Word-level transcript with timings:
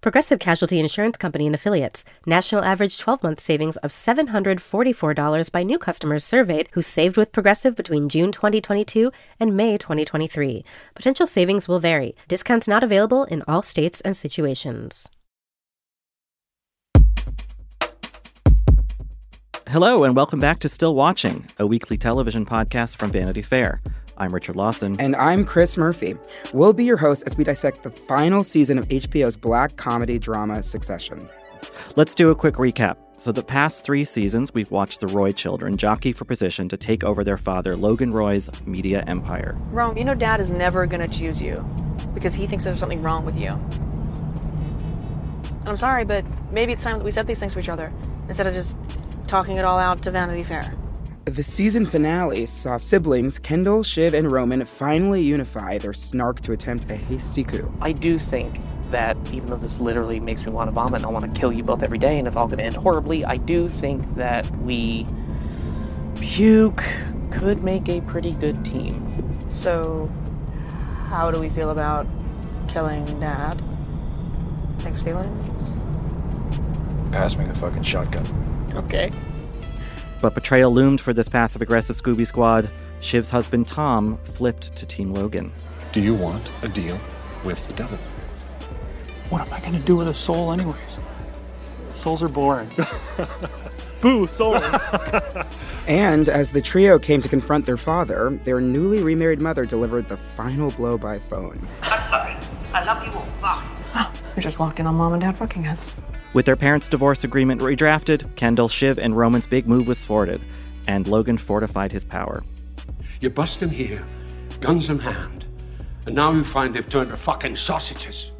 Progressive 0.00 0.38
Casualty 0.38 0.78
Insurance 0.78 1.16
Company 1.16 1.46
and 1.46 1.54
affiliates. 1.54 2.04
National 2.26 2.62
average 2.64 2.98
12 2.98 3.22
month 3.22 3.40
savings 3.40 3.76
of 3.78 3.90
$744 3.90 5.50
by 5.50 5.62
new 5.62 5.78
customers 5.78 6.24
surveyed 6.24 6.68
who 6.72 6.82
saved 6.82 7.16
with 7.16 7.32
Progressive 7.32 7.74
between 7.74 8.08
June 8.08 8.30
2022 8.30 9.10
and 9.40 9.56
May 9.56 9.78
2023. 9.78 10.64
Potential 10.94 11.26
savings 11.26 11.66
will 11.66 11.80
vary. 11.80 12.14
Discounts 12.28 12.68
not 12.68 12.84
available 12.84 13.24
in 13.24 13.42
all 13.48 13.62
states 13.62 14.00
and 14.02 14.16
situations. 14.16 15.10
Hello, 19.68 20.04
and 20.04 20.14
welcome 20.14 20.38
back 20.38 20.60
to 20.60 20.68
Still 20.68 20.94
Watching, 20.94 21.46
a 21.58 21.66
weekly 21.66 21.98
television 21.98 22.46
podcast 22.46 22.96
from 22.96 23.10
Vanity 23.10 23.42
Fair. 23.42 23.80
I'm 24.18 24.32
Richard 24.32 24.56
Lawson. 24.56 24.96
And 24.98 25.14
I'm 25.16 25.44
Chris 25.44 25.76
Murphy. 25.76 26.16
We'll 26.54 26.72
be 26.72 26.84
your 26.84 26.96
hosts 26.96 27.24
as 27.24 27.36
we 27.36 27.44
dissect 27.44 27.82
the 27.82 27.90
final 27.90 28.42
season 28.42 28.78
of 28.78 28.88
HBO's 28.88 29.36
black 29.36 29.76
comedy 29.76 30.18
drama 30.18 30.62
Succession. 30.62 31.28
Let's 31.96 32.14
do 32.14 32.30
a 32.30 32.34
quick 32.34 32.54
recap. 32.54 32.96
So, 33.18 33.32
the 33.32 33.42
past 33.42 33.82
three 33.82 34.04
seasons, 34.04 34.52
we've 34.52 34.70
watched 34.70 35.00
the 35.00 35.06
Roy 35.06 35.32
children 35.32 35.76
jockey 35.76 36.12
for 36.12 36.26
position 36.26 36.68
to 36.68 36.76
take 36.76 37.02
over 37.02 37.24
their 37.24 37.38
father, 37.38 37.74
Logan 37.76 38.12
Roy's 38.12 38.50
media 38.66 39.02
empire. 39.06 39.56
Rome, 39.70 39.96
you 39.96 40.04
know 40.04 40.14
Dad 40.14 40.40
is 40.40 40.50
never 40.50 40.86
going 40.86 41.08
to 41.08 41.18
choose 41.18 41.40
you 41.40 41.64
because 42.12 42.34
he 42.34 42.46
thinks 42.46 42.64
there's 42.64 42.78
something 42.78 43.02
wrong 43.02 43.24
with 43.24 43.38
you. 43.38 43.48
And 45.48 45.68
I'm 45.68 45.78
sorry, 45.78 46.04
but 46.04 46.24
maybe 46.52 46.72
it's 46.74 46.82
time 46.82 46.98
that 46.98 47.04
we 47.04 47.10
said 47.10 47.26
these 47.26 47.40
things 47.40 47.54
to 47.54 47.58
each 47.58 47.70
other 47.70 47.92
instead 48.28 48.46
of 48.46 48.52
just 48.52 48.76
talking 49.26 49.56
it 49.56 49.64
all 49.64 49.78
out 49.78 50.02
to 50.02 50.10
Vanity 50.10 50.44
Fair. 50.44 50.74
The 51.26 51.42
season 51.42 51.86
finale 51.86 52.46
saw 52.46 52.78
siblings 52.78 53.40
Kendall, 53.40 53.82
Shiv, 53.82 54.14
and 54.14 54.30
Roman 54.30 54.64
finally 54.64 55.20
unify 55.20 55.76
their 55.76 55.92
snark 55.92 56.40
to 56.42 56.52
attempt 56.52 56.88
a 56.88 56.94
hasty 56.94 57.42
coup. 57.42 57.68
I 57.80 57.90
do 57.90 58.16
think 58.16 58.60
that 58.92 59.16
even 59.32 59.48
though 59.48 59.56
this 59.56 59.80
literally 59.80 60.20
makes 60.20 60.46
me 60.46 60.52
want 60.52 60.68
to 60.68 60.72
vomit 60.72 60.98
and 60.98 61.06
I 61.06 61.08
want 61.08 61.34
to 61.34 61.40
kill 61.40 61.52
you 61.52 61.64
both 61.64 61.82
every 61.82 61.98
day 61.98 62.20
and 62.20 62.28
it's 62.28 62.36
all 62.36 62.46
going 62.46 62.58
to 62.58 62.64
end 62.64 62.76
horribly, 62.76 63.24
I 63.24 63.38
do 63.38 63.68
think 63.68 64.14
that 64.14 64.48
we 64.58 65.04
puke 66.14 66.84
could 67.32 67.64
make 67.64 67.88
a 67.88 68.02
pretty 68.02 68.30
good 68.30 68.64
team. 68.64 69.36
So, 69.50 70.08
how 71.08 71.32
do 71.32 71.40
we 71.40 71.48
feel 71.48 71.70
about 71.70 72.06
killing 72.68 73.04
Dad? 73.18 73.60
Thanks, 74.78 75.00
feelings? 75.00 75.72
Pass 77.10 77.36
me 77.36 77.46
the 77.46 77.54
fucking 77.56 77.82
shotgun. 77.82 78.24
Okay. 78.76 79.10
But 80.20 80.34
betrayal 80.34 80.72
loomed 80.72 81.00
for 81.00 81.12
this 81.12 81.28
passive 81.28 81.62
aggressive 81.62 81.96
Scooby 81.96 82.26
Squad. 82.26 82.70
Shiv's 83.00 83.30
husband 83.30 83.68
Tom 83.68 84.18
flipped 84.24 84.74
to 84.76 84.86
Team 84.86 85.12
Logan. 85.12 85.52
Do 85.92 86.00
you 86.00 86.14
want 86.14 86.50
a 86.62 86.68
deal 86.68 86.98
with 87.44 87.66
the 87.66 87.74
devil? 87.74 87.98
What 89.28 89.42
am 89.42 89.52
I 89.52 89.60
going 89.60 89.72
to 89.72 89.78
do 89.78 89.96
with 89.96 90.08
a 90.08 90.14
soul, 90.14 90.52
anyways? 90.52 91.00
Souls 91.94 92.22
are 92.22 92.28
boring. 92.28 92.70
Boo, 94.00 94.26
souls! 94.26 94.62
and 95.86 96.28
as 96.28 96.52
the 96.52 96.60
trio 96.60 96.98
came 96.98 97.22
to 97.22 97.28
confront 97.28 97.64
their 97.64 97.78
father, 97.78 98.38
their 98.44 98.60
newly 98.60 99.02
remarried 99.02 99.40
mother 99.40 99.64
delivered 99.64 100.08
the 100.08 100.16
final 100.16 100.70
blow 100.70 100.98
by 100.98 101.18
phone. 101.18 101.66
I'm 101.82 102.02
sorry. 102.02 102.36
I 102.72 102.84
love 102.84 103.04
you 103.06 103.12
all. 103.12 103.26
Bye. 103.40 103.66
Oh, 103.98 104.12
we 104.36 104.42
just 104.42 104.58
walked 104.58 104.78
in 104.78 104.86
on 104.86 104.94
mom 104.96 105.14
and 105.14 105.22
dad 105.22 105.38
fucking 105.38 105.66
us. 105.66 105.94
With 106.36 106.44
their 106.44 106.54
parents' 106.54 106.90
divorce 106.90 107.24
agreement 107.24 107.62
redrafted, 107.62 108.36
Kendall, 108.36 108.68
Shiv, 108.68 108.98
and 108.98 109.16
Roman's 109.16 109.46
big 109.46 109.66
move 109.66 109.88
was 109.88 110.02
thwarted, 110.02 110.42
and 110.86 111.08
Logan 111.08 111.38
fortified 111.38 111.92
his 111.92 112.04
power. 112.04 112.44
You 113.22 113.30
bust 113.30 113.62
him 113.62 113.70
here, 113.70 114.04
guns 114.60 114.90
in 114.90 114.98
hand, 114.98 115.46
and 116.04 116.14
now 116.14 116.32
you 116.32 116.44
find 116.44 116.74
they've 116.74 116.86
turned 116.86 117.08
to 117.08 117.16
fucking 117.16 117.56
sausages. 117.56 118.32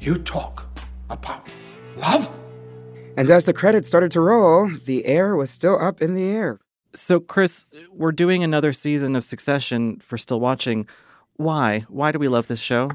You 0.00 0.16
talk 0.16 0.66
about 1.10 1.46
love? 1.96 2.30
And 3.18 3.28
as 3.28 3.44
the 3.44 3.52
credits 3.52 3.88
started 3.88 4.10
to 4.12 4.22
roll, 4.22 4.70
the 4.86 5.04
heir 5.04 5.36
was 5.36 5.50
still 5.50 5.78
up 5.78 6.00
in 6.00 6.14
the 6.14 6.30
air. 6.30 6.60
So, 6.94 7.20
Chris, 7.20 7.66
we're 7.92 8.12
doing 8.12 8.42
another 8.42 8.72
season 8.72 9.14
of 9.14 9.22
Succession 9.22 9.98
for 9.98 10.16
Still 10.16 10.40
Watching. 10.40 10.88
Why? 11.36 11.80
Why 11.88 12.10
do 12.10 12.18
we 12.18 12.28
love 12.28 12.46
this 12.46 12.60
show? 12.60 12.92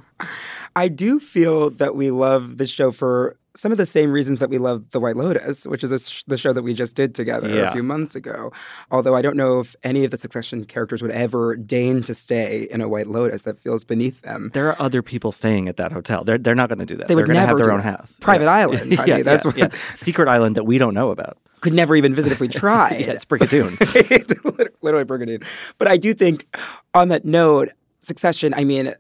I 0.76 0.88
do 0.88 1.20
feel 1.20 1.70
that 1.70 1.96
we 1.96 2.10
love 2.10 2.58
this 2.58 2.72
show 2.72 2.92
for 2.92 3.38
some 3.56 3.72
of 3.72 3.78
the 3.78 3.86
same 3.86 4.12
reasons 4.12 4.40
that 4.40 4.50
we 4.50 4.58
love 4.58 4.90
The 4.92 5.00
White 5.00 5.16
Lotus, 5.16 5.66
which 5.66 5.84
is 5.84 6.10
sh- 6.10 6.24
the 6.28 6.38
show 6.38 6.54
that 6.54 6.64
we 6.64 6.74
just 6.74 6.96
did 6.96 7.16
together 7.16 7.50
yeah. 7.50 7.70
a 7.70 7.72
few 7.72 7.84
months 7.84 8.16
ago. 8.16 8.52
Although 8.92 9.16
I 9.16 9.22
don't 9.22 9.36
know 9.36 9.60
if 9.60 9.76
any 9.84 10.06
of 10.06 10.12
the 10.12 10.18
Succession 10.18 10.66
characters 10.66 11.02
would 11.02 11.12
ever 11.12 11.56
deign 11.56 12.04
to 12.04 12.14
stay 12.14 12.68
in 12.70 12.82
a 12.82 12.88
White 12.88 13.08
Lotus 13.08 13.44
that 13.44 13.60
feels 13.60 13.84
beneath 13.84 14.22
them. 14.22 14.52
There 14.54 14.68
are 14.68 14.82
other 14.82 15.02
people 15.02 15.32
staying 15.32 15.68
at 15.68 15.78
that 15.78 15.92
hotel. 15.92 16.24
They're 16.24 16.38
they're 16.38 16.56
not 16.56 16.70
going 16.70 16.80
to 16.80 16.86
do 16.86 16.96
that. 16.98 17.08
They 17.08 17.16
would 17.16 17.26
going 17.26 17.36
to 17.36 17.46
have 17.46 17.58
their 17.58 17.72
own 17.72 17.82
that. 17.82 17.98
house. 17.98 18.18
Private 18.22 18.46
yeah. 18.46 18.52
island. 18.52 18.94
Honey. 18.96 19.10
yeah, 19.10 19.24
That's 19.24 19.46
yeah, 19.56 19.66
what... 19.66 19.76
secret 19.96 20.28
island 20.28 20.56
that 20.56 20.66
we 20.66 20.78
don't 20.78 20.94
know 20.94 21.12
about. 21.12 21.38
Could 21.62 21.74
never 21.74 21.96
even 21.96 22.14
visit 22.14 22.32
if 22.32 22.40
we 22.40 22.48
tried. 22.50 23.02
yeah, 23.02 23.12
it's 23.12 23.26
Brigadoon. 23.26 23.78
it's 24.12 24.46
literally 24.82 25.06
Brigadoon. 25.06 25.44
But 25.78 25.88
I 25.88 25.98
do 25.98 26.14
think, 26.14 26.46
on 26.94 27.10
that 27.10 27.26
note, 27.26 27.72
Succession. 28.02 28.54
I 28.54 28.64
mean 28.64 28.96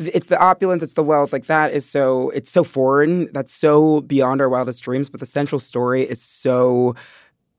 it's 0.00 0.26
the 0.26 0.38
opulence, 0.38 0.82
it's 0.82 0.94
the 0.94 1.02
wealth, 1.02 1.32
like 1.32 1.46
that 1.46 1.72
is 1.72 1.84
so 1.84 2.30
it's 2.30 2.50
so 2.50 2.64
foreign, 2.64 3.30
that's 3.32 3.52
so 3.52 4.00
beyond 4.02 4.40
our 4.40 4.48
wildest 4.48 4.82
dreams, 4.82 5.10
but 5.10 5.20
the 5.20 5.26
central 5.26 5.58
story 5.58 6.02
is 6.02 6.22
so 6.22 6.94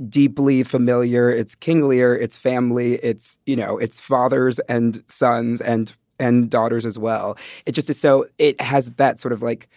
deeply 0.09 0.63
familiar. 0.63 1.29
It's 1.29 1.55
King 1.55 1.87
Lear, 1.87 2.15
it's 2.15 2.35
family, 2.35 2.95
it's, 2.95 3.37
you 3.45 3.55
know, 3.55 3.77
it's 3.77 3.99
fathers 3.99 4.59
and 4.61 5.03
sons 5.07 5.61
and 5.61 5.93
and 6.19 6.49
daughters 6.49 6.85
as 6.85 6.97
well. 6.97 7.37
It 7.65 7.73
just 7.73 7.89
is 7.89 7.99
so 7.99 8.27
it 8.37 8.59
has 8.61 8.91
that 8.91 9.19
sort 9.19 9.33
of 9.33 9.41
like 9.41 9.67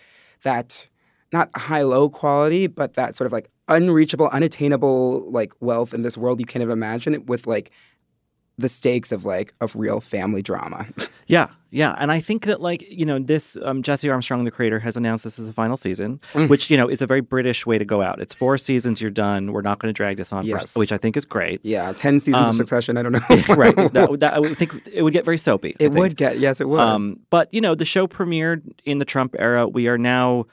that 0.43 0.89
not 1.33 1.51
high 1.57 1.83
low 1.83 2.09
quality, 2.09 2.67
but 2.67 2.95
that 2.95 3.15
sort 3.15 3.27
of 3.27 3.33
like 3.33 3.51
unreachable, 3.69 4.29
unattainable 4.29 5.31
like 5.31 5.53
wealth 5.61 5.95
in 5.95 6.03
this 6.03 6.17
world 6.17 6.39
you 6.41 6.47
can't 6.47 6.63
even 6.63 6.73
imagine 6.73 7.15
it 7.15 7.27
with 7.27 7.47
like 7.47 7.71
the 8.57 8.69
stakes 8.69 9.11
of 9.11 9.25
like 9.25 9.53
of 9.61 9.75
real 9.75 10.01
family 10.01 10.43
drama. 10.43 10.87
Yeah, 11.27 11.49
Yeah, 11.75 11.95
and 11.99 12.13
I 12.13 12.21
think 12.21 12.45
that 12.45 12.61
like 12.61 12.83
you 12.89 13.05
know 13.05 13.19
this 13.19 13.57
um, 13.63 13.83
Jesse 13.83 14.09
Armstrong, 14.09 14.45
the 14.45 14.51
creator, 14.51 14.79
has 14.79 14.97
announced 14.97 15.25
this 15.25 15.39
is 15.39 15.47
the 15.47 15.53
final 15.53 15.77
season, 15.77 16.21
Mm. 16.33 16.49
which 16.49 16.71
you 16.71 16.77
know 16.77 16.89
is 16.89 17.03
a 17.03 17.07
very 17.07 17.21
British 17.21 17.67
way 17.67 17.79
to 17.79 17.85
go 17.85 18.01
out. 18.01 18.21
It's 18.21 18.33
four 18.33 18.57
seasons, 18.59 19.01
you're 19.01 19.11
done. 19.11 19.53
We're 19.53 19.63
not 19.63 19.81
going 19.81 19.93
to 19.93 19.97
drag 19.97 20.17
this 20.19 20.33
on, 20.33 20.47
Yes. 20.47 20.73
for, 20.73 20.79
which 20.79 20.93
I 20.93 20.99
think 20.99 21.17
is 21.17 21.25
great. 21.25 21.61
Yeah, 21.65 21.93
10 21.93 22.21
seasons 22.21 22.37
Um, 22.45 22.51
of 22.51 22.57
Succession. 22.57 22.97
I 22.97 23.03
don't 23.03 23.13
know. 23.13 23.55
right. 23.57 23.75
That, 23.93 24.17
that, 24.21 24.35
I 24.35 24.39
would 24.39 24.57
think 24.57 24.87
it 24.93 25.03
would 25.03 25.13
get 25.13 25.25
very 25.25 25.37
soapy. 25.39 25.75
It 25.81 25.91
would 25.91 26.17
get, 26.17 26.39
yes, 26.39 26.61
it 26.61 26.69
would. 26.69 26.79
Um, 26.79 27.19
but 27.31 27.53
you 27.53 27.61
know, 27.61 27.75
the 27.75 27.85
show 27.85 28.07
premiered 28.07 28.63
in 28.85 29.01
the 29.01 29.05
Trump 29.05 29.35
era. 29.39 29.67
We 29.67 29.89
are 29.89 29.99
now 29.99 30.47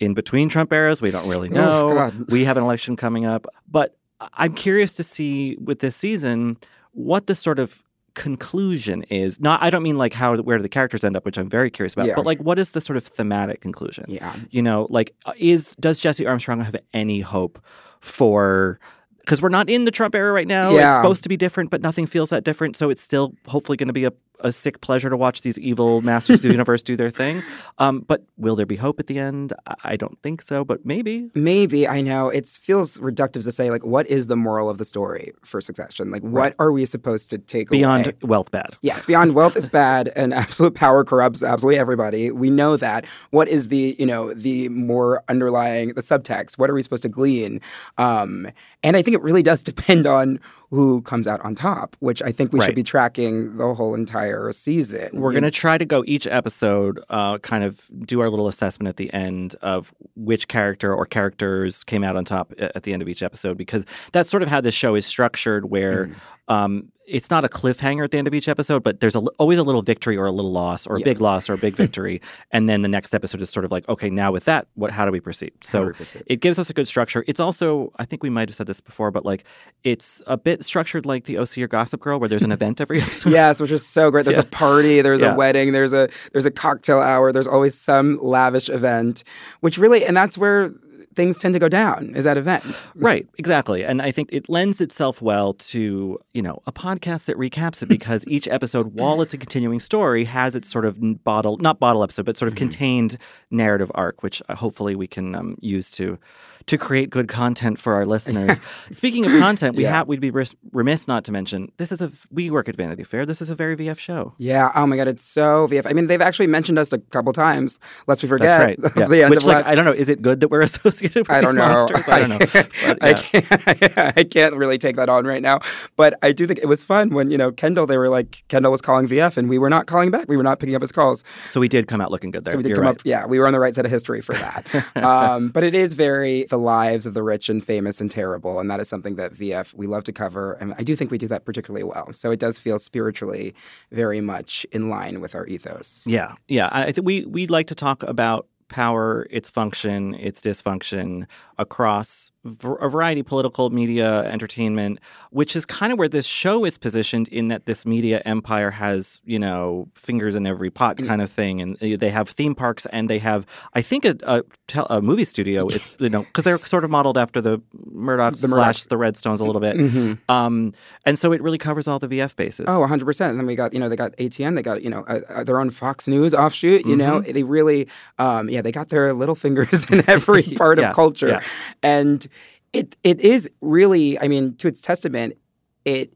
in 0.00 0.12
between 0.12 0.48
Trump 0.48 0.72
eras. 0.72 1.00
We 1.00 1.12
don't 1.12 1.28
really 1.28 1.50
know. 1.50 1.94
God. 1.94 2.30
we 2.32 2.44
have 2.46 2.56
an 2.56 2.64
election 2.64 2.96
coming 2.96 3.24
up, 3.26 3.46
but 3.70 3.96
I'm 4.32 4.54
curious 4.54 4.92
to 4.94 5.04
see 5.04 5.56
with 5.62 5.78
this 5.78 5.94
season 5.94 6.56
what 6.90 7.28
the 7.28 7.36
sort 7.36 7.60
of 7.60 7.83
conclusion 8.14 9.02
is. 9.04 9.40
Not, 9.40 9.62
I 9.62 9.70
don't 9.70 9.82
mean 9.82 9.98
like 9.98 10.12
how 10.12 10.36
where 10.38 10.56
do 10.58 10.62
the 10.62 10.68
characters 10.68 11.04
end 11.04 11.16
up, 11.16 11.24
which 11.24 11.38
I'm 11.38 11.48
very 11.48 11.70
curious 11.70 11.92
about, 11.92 12.06
Yeah. 12.06 12.14
but 12.14 12.24
like 12.26 12.38
what 12.40 12.58
is 12.58 12.70
the 12.72 12.80
sort 12.80 12.96
of 12.96 13.04
thematic 13.06 13.60
conclusion? 13.60 14.04
yeah. 14.08 14.34
You 14.50 14.62
know, 14.62 14.86
like 14.90 15.14
uh, 15.26 15.32
is 15.36 15.74
does 15.80 15.98
Jesse 15.98 16.26
Armstrong 16.26 16.60
have 16.60 16.76
any 16.92 17.20
hope 17.20 17.58
for? 18.00 18.78
Because 19.20 19.40
we're 19.40 19.48
not 19.48 19.70
in 19.70 19.86
the 19.86 19.90
Trump 19.90 20.14
era 20.14 20.32
right 20.32 20.46
now. 20.46 20.68
It's 20.70 20.76
Yeah. 20.76 20.96
supposed 20.96 21.22
to 21.22 21.28
be 21.30 21.36
different, 21.38 21.70
but 21.70 21.80
nothing 21.80 22.06
feels 22.06 22.28
that 22.30 22.44
different. 22.44 22.76
So 22.76 22.90
it's 22.90 23.00
still 23.02 23.34
hopefully 23.46 23.76
going 23.78 23.86
to 23.88 23.94
be 23.94 24.04
a, 24.04 24.12
a 24.40 24.52
sick 24.52 24.80
pleasure 24.80 25.08
to 25.10 25.16
watch 25.16 25.42
these 25.42 25.58
evil 25.58 26.00
masters 26.12 26.36
of 26.38 26.42
the 26.42 26.50
universe 26.50 26.82
do 26.82 26.96
their 26.96 27.10
thing. 27.10 27.42
Um, 27.78 28.00
but 28.00 28.24
will 28.36 28.56
there 28.56 28.66
be 28.66 28.76
hope 28.76 29.00
at 29.00 29.06
the 29.06 29.18
end? 29.18 29.52
I- 29.82 29.96
don't 29.96 30.20
think 30.22 30.42
so, 30.42 30.64
but 30.64 30.84
maybe. 30.84 31.30
Maybe 31.34 31.86
I 31.88 32.00
know 32.00 32.28
it 32.28 32.46
feels 32.48 32.98
reductive 32.98 33.44
to 33.44 33.52
say 33.52 33.70
like, 33.70 33.84
what 33.84 34.06
is 34.08 34.26
the 34.26 34.36
moral 34.36 34.68
of 34.68 34.78
the 34.78 34.84
story 34.84 35.32
for 35.44 35.60
Succession? 35.60 36.10
Like, 36.10 36.22
what 36.22 36.32
Right. 36.32 36.54
are 36.58 36.72
we 36.72 36.84
supposed 36.84 37.30
to 37.30 37.38
take 37.38 37.70
away? 37.70 37.78
Beyond 37.78 38.06
away? 38.08 38.16
wealth 38.22 38.50
bad. 38.50 38.76
Yes, 38.82 39.02
beyond 39.02 39.34
wealth 39.34 39.54
is 39.56 39.68
bad, 39.68 40.12
and 40.16 40.34
absolute 40.44 40.74
power 40.74 41.04
corrupts 41.04 41.42
absolutely 41.44 41.78
everybody. 41.78 42.30
We 42.32 42.50
know 42.50 42.76
that. 42.76 43.04
What 43.30 43.46
is 43.48 43.68
the 43.68 43.94
you 43.98 44.04
know 44.06 44.34
the 44.34 44.68
more 44.70 45.22
underlying 45.28 45.94
the 45.94 46.00
subtext? 46.02 46.58
What 46.58 46.68
are 46.70 46.74
we 46.74 46.82
supposed 46.82 47.04
to 47.04 47.08
glean? 47.08 47.60
Um, 47.98 48.48
and 48.82 48.96
I 48.96 49.02
think 49.02 49.14
it 49.14 49.22
really 49.22 49.42
does 49.42 49.62
depend 49.72 50.06
on 50.06 50.40
who 50.74 51.00
comes 51.02 51.26
out 51.28 51.40
on 51.42 51.54
top, 51.54 51.96
which 52.00 52.22
I 52.22 52.32
think 52.32 52.52
we 52.52 52.58
Right. 52.60 52.66
should 52.66 52.74
be 52.74 52.82
tracking 52.82 53.56
the 53.56 53.74
whole 53.74 53.94
entire 53.94 54.52
season. 54.52 55.08
We're 55.12 55.32
going 55.32 55.44
to 55.44 55.50
try 55.50 55.78
to 55.78 55.84
go 55.84 56.02
each 56.06 56.26
episode, 56.26 57.00
uh, 57.10 57.38
kind 57.38 57.64
of 57.64 57.88
do 58.04 58.20
our 58.20 58.28
little 58.28 58.48
assessment 58.48 58.88
at 58.88 58.96
the 58.96 59.12
end 59.12 59.54
of 59.62 59.94
which 60.16 60.48
character 60.48 60.94
or 60.94 61.06
characters 61.06 61.84
came 61.84 62.02
out 62.04 62.16
on 62.16 62.24
top 62.24 62.52
at 62.58 62.82
the 62.82 62.92
end 62.92 63.02
of 63.02 63.08
each 63.08 63.22
episode, 63.22 63.56
because 63.56 63.84
that's 64.12 64.30
sort 64.30 64.42
of 64.42 64.48
how 64.48 64.60
this 64.60 64.74
show 64.74 64.94
is 64.94 65.06
structured, 65.06 65.70
where 65.70 66.06
Mm-hmm. 66.06 66.52
um, 66.52 66.92
it's 67.06 67.30
not 67.30 67.44
a 67.44 67.48
cliffhanger 67.48 68.02
at 68.04 68.10
the 68.10 68.18
end 68.18 68.26
of 68.26 68.32
each 68.34 68.48
episode, 68.48 68.82
but 68.82 69.00
there's 69.00 69.14
a, 69.14 69.18
always 69.38 69.58
a 69.58 69.62
little 69.62 69.82
victory 69.82 70.16
or 70.16 70.24
a 70.26 70.30
little 70.32 70.52
loss 70.52 70.86
or 70.86 70.96
a 70.96 71.00
big 71.00 71.20
loss 71.20 71.50
or 71.50 71.52
a 71.54 71.58
big 71.58 71.76
victory. 71.84 72.20
and 72.50 72.68
then 72.68 72.80
the 72.82 72.88
next 72.88 73.14
episode 73.14 73.42
is 73.42 73.50
sort 73.50 73.64
of 73.64 73.70
like, 73.70 73.86
okay, 73.88 74.08
now 74.08 74.32
with 74.32 74.44
that, 74.44 74.66
what, 74.74 74.90
how 74.90 75.04
do 75.04 75.12
we 75.12 75.20
proceed? 75.20 75.52
So 75.62 75.86
we 75.86 75.92
proceed? 75.92 76.22
it 76.26 76.36
gives 76.40 76.58
us 76.58 76.70
a 76.70 76.72
good 76.72 76.88
structure. 76.88 77.22
It's 77.26 77.40
also, 77.40 77.92
I 77.98 78.04
think 78.06 78.22
we 78.22 78.30
might 78.30 78.48
have 78.48 78.56
said 78.56 78.66
this 78.66 78.80
before, 78.80 79.10
but 79.10 79.24
like 79.24 79.44
it's 79.82 80.22
a 80.26 80.36
bit 80.36 80.64
structured 80.64 81.04
like 81.04 81.24
the 81.24 81.36
OC 81.38 81.58
or 81.58 81.66
Gossip 81.68 82.00
Girl, 82.00 82.18
where 82.18 82.28
there's 82.28 82.42
an 82.44 82.52
event 82.52 82.80
every 82.80 83.00
episode. 83.02 83.30
Yes, 83.32 83.60
which 83.60 83.70
is 83.70 83.86
so 83.86 84.10
great. 84.10 84.24
There's 84.24 84.36
Yeah. 84.36 84.42
a 84.42 84.46
party, 84.46 85.02
there's 85.02 85.20
Yeah. 85.20 85.34
a 85.34 85.36
wedding, 85.36 85.72
there's 85.72 85.92
a 85.92 86.08
there's 86.32 86.46
a 86.46 86.50
cocktail 86.50 87.00
hour, 87.00 87.32
there's 87.32 87.46
always 87.46 87.78
some 87.78 88.18
lavish 88.22 88.68
event, 88.70 89.24
which 89.60 89.76
really 89.78 90.04
and 90.06 90.16
that's 90.16 90.38
where 90.38 90.72
things 91.14 91.38
tend 91.38 91.54
to 91.54 91.58
go 91.58 91.68
down 91.68 92.14
is 92.14 92.26
at 92.26 92.36
events. 92.36 92.88
Right, 92.94 93.28
exactly. 93.38 93.84
And 93.84 94.02
I 94.02 94.10
think 94.10 94.28
it 94.32 94.48
lends 94.48 94.80
itself 94.80 95.22
well 95.22 95.54
to, 95.54 96.18
you 96.32 96.42
know, 96.42 96.62
a 96.66 96.72
podcast 96.72 97.26
that 97.26 97.36
recaps 97.36 97.82
it 97.82 97.86
because 97.86 98.24
each 98.28 98.48
episode, 98.48 98.94
while 98.94 99.22
it's 99.22 99.34
a 99.34 99.38
continuing 99.38 99.80
story, 99.80 100.24
has 100.24 100.54
its 100.54 100.68
sort 100.68 100.84
of 100.84 100.98
bottle, 101.24 101.56
not 101.58 101.78
bottle 101.78 102.02
episode, 102.02 102.26
but 102.26 102.36
sort 102.36 102.50
of 102.50 102.56
contained 102.56 103.16
narrative 103.50 103.90
arc, 103.94 104.22
which 104.22 104.42
uh, 104.48 104.54
hopefully 104.54 104.94
we 104.94 105.06
can 105.06 105.34
um, 105.34 105.56
use 105.60 105.90
to 105.92 106.18
to 106.66 106.78
create 106.78 107.10
good 107.10 107.28
content 107.28 107.78
for 107.78 107.94
our 107.94 108.06
listeners. 108.06 108.60
Speaking 108.90 109.26
of 109.26 109.32
content, 109.38 109.76
we 109.76 109.82
Yeah. 109.82 109.90
have 109.92 110.08
we'd 110.08 110.20
be 110.20 110.30
ris- 110.30 110.54
remiss 110.72 111.06
not 111.06 111.24
to 111.24 111.32
mention 111.32 111.70
this 111.76 111.92
is 111.92 112.00
a 112.00 112.10
we 112.30 112.50
work 112.50 112.68
at 112.68 112.76
Vanity 112.76 113.04
Fair. 113.04 113.26
This 113.26 113.42
is 113.42 113.50
a 113.50 113.54
very 113.54 113.76
VF 113.76 113.98
show. 113.98 114.34
Yeah. 114.38 114.72
Oh 114.74 114.86
my 114.86 114.96
God, 114.96 115.08
it's 115.08 115.24
so 115.24 115.68
VF. 115.68 115.86
I 115.86 115.92
mean, 115.92 116.06
they've 116.06 116.22
actually 116.22 116.46
mentioned 116.46 116.78
us 116.78 116.92
a 116.92 116.98
couple 116.98 117.32
times. 117.32 117.78
Lest 118.06 118.22
we 118.22 118.28
forget. 118.28 118.78
That's 118.80 118.94
right. 118.96 118.96
Yeah. 118.96 119.06
the 119.08 119.22
end 119.24 119.30
Which, 119.30 119.44
like, 119.44 119.64
last- 119.64 119.66
I 119.66 119.74
don't 119.74 119.84
know. 119.84 119.92
Is 119.92 120.08
it 120.08 120.22
good 120.22 120.40
that 120.40 120.48
we're 120.48 120.62
associated 120.70 121.28
with 121.28 121.30
I 121.30 121.40
don't 121.40 121.54
know. 121.56 121.66
monsters? 121.68 122.08
I 122.08 122.18
don't 122.20 122.28
know. 122.30 122.38
But, 122.86 122.98
I 123.02 123.12
can't. 123.14 124.16
I 124.18 124.24
can't 124.24 124.54
really 124.56 124.78
take 124.78 124.96
that 124.96 125.08
on 125.08 125.26
right 125.26 125.42
now. 125.42 125.60
But 125.96 126.18
I 126.22 126.32
do 126.32 126.46
think 126.46 126.58
it 126.60 126.66
was 126.66 126.82
fun 126.84 127.10
when 127.10 127.30
you 127.30 127.38
know 127.38 127.52
Kendall. 127.52 127.86
They 127.86 127.98
were 127.98 128.08
like 128.08 128.44
Kendall 128.48 128.70
was 128.72 128.80
calling 128.80 129.06
VF, 129.08 129.36
and 129.36 129.48
we 129.48 129.58
were 129.58 129.70
not 129.70 129.86
calling 129.86 130.10
back. 130.10 130.26
We 130.28 130.36
were 130.36 130.42
not 130.42 130.58
picking 130.60 130.74
up 130.74 130.80
his 130.82 130.92
calls. 130.92 131.24
So 131.50 131.60
we 131.60 131.68
did 131.68 131.88
come 131.88 132.00
out 132.00 132.10
looking 132.10 132.30
good 132.30 132.44
there. 132.44 132.52
So 132.52 132.56
we 132.58 132.62
did 132.62 132.70
You're 132.70 132.76
come 132.76 132.84
right. 132.86 132.94
up. 132.94 133.00
Yeah, 133.04 133.26
we 133.26 133.38
were 133.38 133.46
on 133.46 133.52
the 133.52 133.60
right 133.60 133.74
side 133.74 133.84
of 133.84 133.90
history 133.90 134.20
for 134.20 134.34
that. 134.34 134.96
um, 134.96 135.48
but 135.48 135.64
it 135.64 135.74
is 135.74 135.94
very 135.94 136.46
the 136.54 136.58
lives 136.58 137.04
of 137.04 137.14
the 137.14 137.22
rich 137.24 137.48
and 137.48 137.64
famous 137.64 138.00
and 138.00 138.12
terrible, 138.12 138.60
and 138.60 138.70
that 138.70 138.78
is 138.78 138.88
something 138.88 139.16
that 139.16 139.34
VF 139.34 139.74
we 139.74 139.88
love 139.88 140.04
to 140.04 140.12
cover, 140.12 140.52
and 140.54 140.72
I 140.78 140.84
do 140.84 140.94
think 140.94 141.10
we 141.10 141.18
do 141.18 141.26
that 141.26 141.44
particularly 141.44 141.82
well. 141.82 142.12
So 142.12 142.30
it 142.30 142.38
does 142.38 142.58
feel 142.58 142.78
spiritually 142.78 143.54
very 143.90 144.20
much 144.20 144.64
in 144.70 144.88
line 144.88 145.20
with 145.20 145.34
our 145.34 145.46
ethos. 145.48 146.04
Yeah, 146.06 146.36
yeah. 146.46 146.68
I 146.70 146.92
think 146.92 147.04
we 147.04 147.24
we 147.24 147.48
like 147.48 147.66
to 147.68 147.74
talk 147.74 148.04
about 148.04 148.46
power, 148.68 149.26
its 149.30 149.50
function, 149.50 150.14
its 150.14 150.40
dysfunction 150.40 151.26
across 151.58 152.30
a 152.44 152.88
variety 152.88 153.20
of 153.20 153.26
political 153.26 153.70
media, 153.70 154.22
entertainment, 154.24 154.98
which 155.30 155.56
is 155.56 155.64
kind 155.64 155.92
of 155.92 155.98
where 155.98 156.08
this 156.08 156.26
show 156.26 156.64
is 156.66 156.76
positioned 156.76 157.26
in 157.28 157.48
that 157.48 157.64
this 157.64 157.86
media 157.86 158.20
empire 158.26 158.70
has, 158.70 159.20
you 159.24 159.38
know, 159.38 159.88
fingers 159.94 160.34
in 160.34 160.46
every 160.46 160.70
pot 160.70 160.98
kind 160.98 161.22
of 161.22 161.30
thing. 161.30 161.62
And 161.62 161.76
uh, 161.82 161.96
they 161.98 162.10
have 162.10 162.28
theme 162.28 162.54
parks 162.54 162.84
and 162.86 163.08
they 163.08 163.18
have, 163.20 163.46
I 163.72 163.80
think, 163.80 164.04
a, 164.04 164.16
a, 164.24 164.42
a 164.90 165.00
movie 165.00 165.24
studio. 165.24 165.68
It's, 165.74 165.96
you 165.98 166.10
know, 166.10 166.22
because 166.24 166.44
they're 166.44 166.58
sort 166.58 166.84
of 166.84 166.90
modeled 166.90 167.16
after 167.18 167.40
the 167.40 167.60
Murdoch 167.90 168.34
The 168.36 168.48
slash 168.48 168.82
Murdochs. 168.84 168.88
the 168.88 168.96
Redstones 168.96 169.40
a 169.40 169.44
little 169.44 169.60
bit. 169.60 170.18
Um, 170.28 170.72
and 171.06 171.18
so 171.18 171.32
it 171.32 171.42
really 171.42 171.58
covers 171.58 171.88
all 171.88 171.98
the 171.98 172.08
VF 172.08 172.36
bases. 172.36 172.66
Oh, 172.68 172.80
100%. 172.80 173.30
And 173.30 173.38
then 173.38 173.46
we 173.46 173.56
got, 173.56 173.72
you 173.72 173.80
know, 173.80 173.88
they 173.88 173.96
got 173.96 174.14
ATN, 174.18 174.54
they 174.54 174.62
got, 174.62 174.82
you 174.82 174.90
know, 174.90 175.00
uh, 175.04 175.42
their 175.44 175.58
own 175.60 175.70
Fox 175.70 176.06
News 176.06 176.34
offshoot, 176.34 176.84
you 176.86 176.94
know, 176.96 177.20
Mm-hmm. 177.20 177.32
they 177.32 177.42
really, 177.42 177.88
um, 178.18 178.48
yeah, 178.54 178.62
they 178.62 178.72
got 178.72 178.88
their 178.88 179.12
little 179.12 179.34
fingers 179.34 179.84
in 179.90 180.02
every 180.08 180.42
part 180.62 180.78
Yeah, 180.78 180.90
of 180.90 180.96
culture. 180.96 181.28
yeah. 181.28 181.40
And 181.82 182.26
it 182.72 182.96
it 183.04 183.20
is 183.20 183.48
really, 183.60 184.18
I 184.18 184.26
mean, 184.28 184.54
to 184.56 184.68
its 184.68 184.80
testament, 184.80 185.36
it 185.84 186.12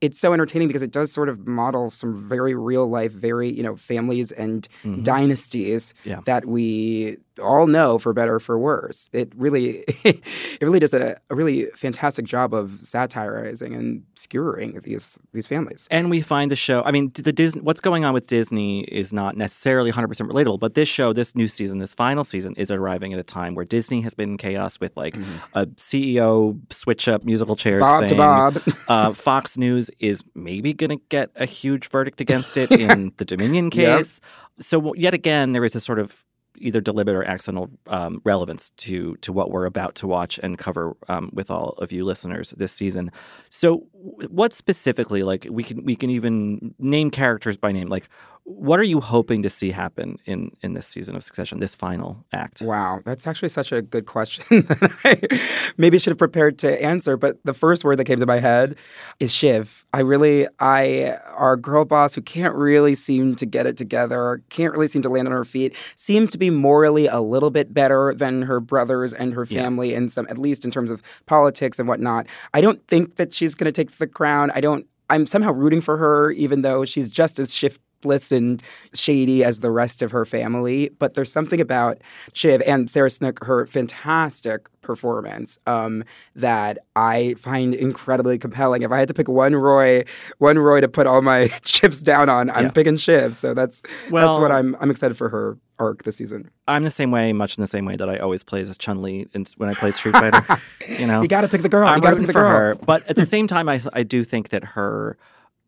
it's 0.00 0.18
so 0.18 0.32
entertaining 0.32 0.66
because 0.68 0.82
it 0.82 0.90
does 0.90 1.12
sort 1.12 1.28
of 1.28 1.46
model 1.46 1.88
some 1.88 2.12
very 2.28 2.54
real 2.54 2.88
life, 2.88 3.12
very, 3.12 3.48
you 3.56 3.62
know, 3.62 3.76
families 3.76 4.32
and 4.32 4.66
dynasties 5.02 5.94
Mm-hmm. 5.94 6.08
Yeah. 6.10 6.20
that 6.24 6.44
we 6.46 7.18
all 7.40 7.66
know 7.66 7.98
for 7.98 8.12
better 8.12 8.34
or 8.34 8.40
for 8.40 8.58
worse. 8.58 9.08
It 9.12 9.32
really 9.36 9.84
it 10.04 10.60
really 10.60 10.78
does 10.80 10.92
a, 10.94 11.16
a 11.30 11.34
really 11.34 11.66
fantastic 11.76 12.24
job 12.24 12.52
of 12.54 12.80
satirizing 12.82 13.74
and 13.74 14.04
skewering 14.16 14.80
these 14.82 15.18
these 15.32 15.46
families. 15.46 15.86
And 15.90 16.10
we 16.10 16.20
find 16.20 16.50
the 16.50 16.56
show. 16.56 16.82
I 16.82 16.90
mean, 16.90 17.10
the 17.14 17.32
Disney. 17.32 17.60
What's 17.62 17.80
going 17.80 18.04
on 18.04 18.12
with 18.14 18.26
Disney 18.26 18.82
is 18.84 19.12
not 19.12 19.36
necessarily 19.36 19.90
100 19.90 20.08
percent 20.08 20.30
relatable. 20.30 20.58
But 20.60 20.74
this 20.74 20.88
show, 20.88 21.12
this 21.12 21.34
new 21.34 21.48
season, 21.48 21.78
this 21.78 21.94
final 21.94 22.24
season, 22.24 22.54
is 22.56 22.70
arriving 22.70 23.12
at 23.12 23.18
a 23.18 23.22
time 23.24 23.54
where 23.54 23.64
Disney 23.64 24.00
has 24.02 24.14
been 24.14 24.30
in 24.32 24.36
chaos 24.38 24.78
with 24.80 24.96
like 24.96 25.16
a 25.54 25.66
CEO 25.66 26.58
switch 26.72 27.08
up 27.08 27.24
musical 27.24 27.56
chairs 27.56 27.82
Mm-hmm. 27.82 28.16
Bob 28.16 28.52
to. 28.54 28.62
Bob. 28.66 28.76
uh, 28.88 29.12
Fox 29.14 29.56
News 29.58 29.90
is 29.98 30.22
maybe 30.34 30.72
going 30.72 30.90
to 30.90 31.02
get 31.08 31.30
a 31.36 31.46
huge 31.46 31.88
verdict 31.88 32.20
against 32.20 32.56
it 32.56 32.70
in 32.70 33.12
the 33.16 33.24
Dominion 33.24 33.70
Yep. 33.72 33.98
case. 33.98 34.20
So 34.60 34.94
yet 34.94 35.14
again, 35.14 35.52
there 35.52 35.64
is 35.64 35.74
a 35.74 35.80
sort 35.80 35.98
of 35.98 36.24
either 36.62 36.80
deliberate 36.80 37.16
or 37.16 37.24
accidental 37.24 37.70
um, 37.88 38.20
relevance 38.24 38.70
to 38.78 39.16
to 39.16 39.32
what 39.32 39.50
we're 39.50 39.66
about 39.66 39.94
to 39.96 40.06
watch 40.06 40.38
and 40.42 40.58
cover 40.58 40.96
um, 41.08 41.30
with 41.32 41.50
all 41.50 41.70
of 41.78 41.92
you 41.92 42.04
listeners 42.04 42.54
this 42.56 42.72
season. 42.72 43.10
So, 43.50 43.86
what 43.92 44.52
specifically, 44.52 45.22
like 45.22 45.46
we 45.50 45.62
can 45.64 45.84
we 45.84 45.96
can 45.96 46.10
even 46.10 46.74
name 46.78 47.10
characters 47.10 47.56
by 47.56 47.72
name. 47.72 47.88
Like, 47.88 48.08
what 48.44 48.80
are 48.80 48.84
you 48.84 49.00
hoping 49.00 49.42
to 49.42 49.48
see 49.48 49.70
happen 49.70 50.18
in 50.26 50.50
in 50.62 50.74
this 50.74 50.86
season 50.86 51.14
of 51.14 51.22
Succession, 51.22 51.60
this 51.60 51.74
final 51.76 52.24
act? 52.32 52.60
Wow, 52.60 53.00
that's 53.04 53.26
actually 53.26 53.50
such 53.50 53.70
a 53.70 53.80
good 53.80 54.06
question 54.06 54.44
that 54.66 54.92
I 55.04 55.72
maybe 55.76 55.98
should 55.98 56.10
have 56.10 56.18
prepared 56.18 56.58
to 56.58 56.82
answer. 56.82 57.16
But 57.16 57.38
the 57.44 57.54
first 57.54 57.84
word 57.84 57.96
that 57.96 58.04
came 58.04 58.18
to 58.18 58.26
my 58.26 58.40
head 58.40 58.76
is 59.20 59.32
Shiv. 59.32 59.84
I 59.92 60.00
really, 60.00 60.48
I, 60.58 61.18
our 61.36 61.56
girl 61.56 61.84
boss 61.84 62.14
who 62.14 62.22
can't 62.22 62.54
really 62.54 62.94
seem 62.94 63.36
to 63.36 63.46
get 63.46 63.66
it 63.66 63.76
together, 63.76 64.42
can't 64.48 64.72
really 64.72 64.88
seem 64.88 65.02
to 65.02 65.08
land 65.08 65.28
on 65.28 65.32
her 65.32 65.44
feet, 65.44 65.76
seems 65.94 66.32
to 66.32 66.38
be 66.38 66.50
morally 66.50 67.06
a 67.06 67.20
little 67.20 67.50
bit 67.50 67.72
better 67.72 68.12
than 68.14 68.42
her 68.42 68.58
brothers 68.58 69.12
and 69.12 69.34
her 69.34 69.46
family, 69.46 69.94
and 69.94 70.10
some, 70.10 70.26
at 70.28 70.38
least 70.38 70.64
in 70.64 70.70
terms 70.70 70.90
of 70.90 71.02
politics 71.26 71.78
and 71.78 71.86
whatnot. 71.86 72.26
I 72.54 72.60
don't 72.60 72.84
think 72.88 73.16
that 73.16 73.32
she's 73.32 73.54
going 73.54 73.66
to 73.66 73.72
take 73.72 73.98
the 73.98 74.06
crown. 74.06 74.50
I 74.54 74.60
don't. 74.60 74.86
I'm 75.10 75.26
somehow 75.26 75.52
rooting 75.52 75.82
for 75.82 75.98
her, 75.98 76.30
even 76.30 76.62
though 76.62 76.86
she's 76.86 77.10
just 77.10 77.38
as 77.38 77.52
shift 77.52 77.81
ruthless 78.04 78.32
and 78.32 78.62
shady 78.94 79.44
as 79.44 79.60
the 79.60 79.70
rest 79.70 80.02
of 80.02 80.10
her 80.10 80.24
family. 80.24 80.90
But 80.98 81.14
there's 81.14 81.32
something 81.32 81.60
about 81.60 81.98
Shiv 82.32 82.62
and 82.66 82.90
Sarah 82.90 83.10
Snook, 83.10 83.44
her 83.44 83.66
fantastic 83.66 84.66
performance 84.82 85.58
um, 85.66 86.02
that 86.34 86.78
I 86.96 87.34
find 87.38 87.74
incredibly 87.74 88.38
compelling. 88.38 88.82
If 88.82 88.90
I 88.90 88.98
had 88.98 89.08
to 89.08 89.14
pick 89.14 89.28
one 89.28 89.54
Roy, 89.54 90.04
one 90.38 90.58
Roy 90.58 90.80
to 90.80 90.88
put 90.88 91.06
all 91.06 91.22
my 91.22 91.48
chips 91.62 92.02
down 92.02 92.28
on, 92.28 92.50
I'm 92.50 92.64
Yeah. 92.64 92.70
picking 92.70 92.96
Shiv. 92.96 93.36
So 93.36 93.54
that's 93.54 93.82
Well- 94.10 94.28
that's 94.28 94.40
what 94.40 94.50
I'm 94.52 94.76
I'm 94.80 94.90
excited 94.90 95.16
for 95.16 95.28
her 95.28 95.56
arc 95.78 96.02
this 96.04 96.16
season. 96.16 96.50
I'm 96.68 96.84
the 96.84 96.90
same 96.90 97.10
way, 97.10 97.32
much 97.32 97.56
in 97.56 97.60
the 97.62 97.66
same 97.66 97.84
way 97.84 97.96
that 97.96 98.08
I 98.08 98.18
always 98.18 98.42
play 98.42 98.60
as 98.60 98.76
Chun 98.76 99.02
Li 99.02 99.26
when 99.56 99.68
I 99.70 99.74
played 99.74 99.94
Street 99.94 100.12
Fighter. 100.12 100.60
you 100.88 101.06
know, 101.06 101.22
You 101.22 101.28
got 101.28 101.40
to 101.42 101.48
pick 101.48 101.62
the 101.62 101.68
girl. 101.68 101.86
I'm 101.88 101.96
you 101.96 102.02
got 102.02 102.10
to 102.10 102.16
rooting 102.16 102.26
pick 102.26 102.34
the 102.34 102.40
for 102.40 102.42
girl. 102.42 102.50
her, 102.50 102.74
but 102.86 103.06
at 103.08 103.16
the 103.16 103.26
same 103.26 103.46
time, 103.46 103.68
I, 103.68 103.80
I 103.92 104.02
do 104.02 104.22
think 104.24 104.50
that 104.50 104.64
her 104.64 105.16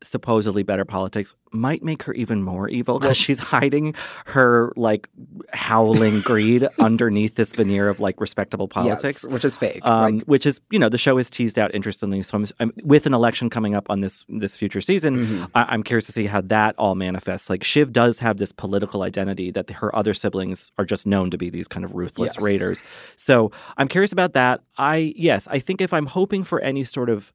supposedly 0.04 0.62
better 0.62 0.84
politics 0.84 1.34
might 1.52 1.82
make 1.82 2.02
her 2.04 2.12
even 2.14 2.42
more 2.42 2.68
evil 2.68 2.98
because 2.98 3.16
she's 3.16 3.38
hiding 3.38 3.94
her 4.26 4.72
like 4.76 5.08
howling 5.52 6.20
greed 6.20 6.66
underneath 6.78 7.34
this 7.36 7.52
veneer 7.52 7.88
of 7.88 8.00
like 8.00 8.20
respectable 8.20 8.68
politics, 8.68 9.22
Yes, 9.24 9.32
which 9.32 9.44
is 9.44 9.56
fake. 9.56 9.80
um, 9.84 10.18
like, 10.18 10.24
which 10.26 10.46
is 10.46 10.60
you 10.70 10.78
know 10.78 10.88
the 10.88 10.98
show 10.98 11.18
is 11.18 11.30
teased 11.30 11.58
out 11.58 11.74
interestingly. 11.74 12.22
So 12.22 12.38
I'm, 12.38 12.44
I'm 12.60 12.72
with 12.84 13.06
an 13.06 13.14
election 13.14 13.50
coming 13.50 13.74
up 13.74 13.88
on 13.90 14.00
this 14.00 14.24
this 14.28 14.56
future 14.56 14.80
season. 14.80 15.16
Mm-hmm. 15.16 15.44
I, 15.54 15.64
I'm 15.68 15.82
curious 15.82 16.06
to 16.06 16.12
see 16.12 16.26
how 16.26 16.40
that 16.42 16.74
all 16.78 16.94
manifests. 16.94 17.48
Like 17.48 17.62
Shiv 17.64 17.92
does 17.92 18.18
have 18.20 18.38
this 18.38 18.52
political 18.52 19.02
identity 19.02 19.50
that 19.52 19.70
her 19.70 19.94
other 19.94 20.14
siblings 20.14 20.72
are 20.78 20.84
just 20.84 21.06
known 21.06 21.30
to 21.30 21.38
be 21.38 21.50
these 21.50 21.68
kind 21.68 21.84
of 21.84 21.94
ruthless 21.94 22.32
Yes. 22.36 22.42
raiders. 22.42 22.82
So 23.16 23.50
I'm 23.76 23.88
curious 23.88 24.12
about 24.12 24.32
that. 24.34 24.60
I 24.76 25.12
yes, 25.16 25.46
I 25.50 25.58
think 25.58 25.80
if 25.80 25.92
I'm 25.94 26.06
hoping 26.06 26.42
for 26.44 26.60
any 26.60 26.84
sort 26.84 27.10
of 27.10 27.32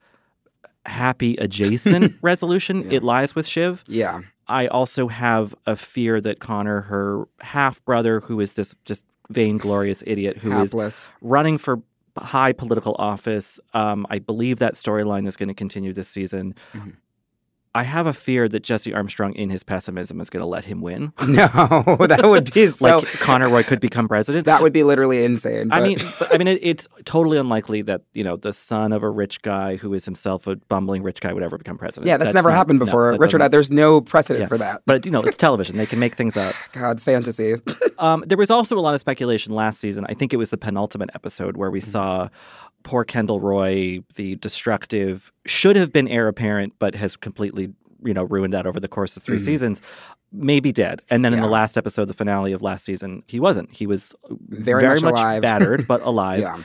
happy 0.86 1.36
adjacent 1.38 2.14
resolution, 2.22 2.92
it 2.92 3.04
lies 3.04 3.36
with 3.36 3.48
Shiv. 3.48 3.84
yeah. 3.88 4.22
I 4.48 4.66
also 4.66 5.08
have 5.10 5.54
a 5.68 5.76
fear 5.76 6.20
that 6.22 6.40
Connor, 6.40 6.82
her 6.82 7.28
half 7.40 7.86
brother, 7.86 8.20
who 8.20 8.40
is 8.40 8.54
this 8.54 8.74
just 8.84 9.06
vainglorious 9.30 10.04
idiot 10.08 10.38
who 10.38 10.52
is 10.60 10.72
Hapless. 10.72 11.08
running 11.22 11.60
for 11.60 11.84
high 12.18 12.52
political 12.52 12.96
office. 12.98 13.60
Um, 13.76 14.08
I 14.10 14.18
believe 14.18 14.58
that 14.58 14.74
storyline 14.74 15.28
is 15.28 15.38
going 15.38 15.50
to 15.50 15.54
continue 15.54 15.94
this 15.94 16.08
season. 16.10 16.56
Mm-hmm. 16.74 16.90
I 17.76 17.84
have 17.84 18.08
a 18.08 18.14
fear 18.14 18.50
that 18.50 18.64
Jesse 18.64 18.94
Armstrong, 18.94 19.34
in 19.34 19.52
his 19.52 19.64
pessimism, 19.64 20.20
is 20.22 20.32
going 20.32 20.42
to 20.42 20.48
let 20.48 20.66
him 20.66 20.82
win. 20.82 21.14
No, 21.30 21.48
that 22.08 22.22
would 22.24 22.52
be 22.52 22.68
so. 22.70 23.00
like 23.00 23.06
Connor 23.20 23.48
Roy 23.50 23.62
could 23.62 23.80
become 23.80 24.08
president. 24.08 24.46
that 24.48 24.64
would 24.64 24.74
be 24.74 24.84
literally 24.84 25.24
insane. 25.24 25.72
I 25.72 25.80
mean, 25.80 25.98
but, 26.18 26.34
I 26.34 26.38
mean, 26.38 26.48
it, 26.48 26.60
it's 26.64 26.88
totally 27.06 27.38
unlikely 27.38 27.84
that 27.84 28.02
you 28.14 28.24
know 28.24 28.36
the 28.36 28.52
son 28.52 28.92
of 28.92 29.04
a 29.04 29.10
rich 29.10 29.42
guy 29.44 29.76
who 29.76 29.94
is 29.94 30.06
himself 30.06 30.48
a 30.48 30.56
bumbling 30.56 31.04
rich 31.04 31.22
guy 31.22 31.32
would 31.32 31.44
ever 31.44 31.58
become 31.58 31.78
president. 31.78 32.08
yeah, 32.08 32.18
that's, 32.18 32.34
never 32.34 32.50
not- 32.50 32.56
happened 32.56 32.80
before. 32.80 33.12
that 33.12 33.20
Richard, 33.20 33.38
doesn't- 33.38 33.52
there's 33.52 33.72
no 33.72 34.02
precedent 34.02 34.42
yeah. 34.42 34.48
for 34.48 34.58
that. 34.58 34.82
But 34.88 35.06
you 35.06 35.12
know, 35.12 35.22
it's 35.22 35.38
television; 35.38 35.78
they 35.78 35.86
can 35.86 36.00
make 36.00 36.16
things 36.16 36.36
up. 36.36 36.56
God, 36.72 37.00
fantasy. 37.02 37.56
Um, 38.00 38.24
there 38.28 38.38
was 38.38 38.50
also 38.50 38.78
a 38.78 38.82
lot 38.82 38.96
of 38.96 39.02
speculation 39.02 39.54
last 39.54 39.80
season. 39.80 40.06
I 40.10 40.16
think 40.16 40.34
it 40.34 40.38
was 40.38 40.50
the 40.50 40.58
penultimate 40.58 41.12
episode 41.14 41.56
where 41.58 41.70
we 41.70 41.82
saw 41.82 42.30
poor 42.84 43.04
Kendall 43.04 43.40
Roy, 43.40 44.00
the 44.16 44.36
destructive, 44.36 45.32
should 45.46 45.76
have 45.76 45.92
been 45.92 46.08
heir 46.08 46.28
apparent, 46.28 46.74
but 46.80 46.96
has 46.96 47.16
completely, 47.16 47.74
you 48.04 48.14
know, 48.14 48.24
ruined 48.24 48.54
that 48.54 48.66
over 48.66 48.80
the 48.80 48.88
course 48.88 49.16
of 49.18 49.24
3 49.24 49.38
Mhm. 49.38 49.42
seasons. 49.46 49.82
Maybe 50.32 50.72
dead. 50.72 51.02
And 51.10 51.26
then 51.26 51.34
in 51.34 51.42
the 51.42 51.48
last 51.48 51.76
episode, 51.78 52.06
the 52.06 52.14
finale 52.14 52.52
of 52.54 52.62
last 52.62 52.86
season, 52.86 53.24
he 53.26 53.40
wasn't. 53.40 53.72
He 53.72 53.88
was 53.88 54.14
Very 54.30 54.82
very 54.82 55.00
much 55.00 55.14
alive. 55.14 55.42
battered, 55.42 55.88
but 55.88 56.02
alive. 56.04 56.40
Yeah. 56.40 56.58